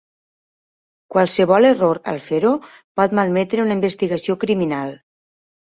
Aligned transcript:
Qualsevol 1.15 1.69
error 1.73 2.01
al 2.15 2.19
fer-ho 2.31 2.55
pot 3.01 3.17
malmetre 3.21 3.69
una 3.69 3.79
investigació 3.81 4.39
criminal. 4.47 5.01